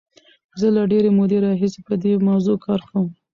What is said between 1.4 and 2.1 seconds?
راهیسې په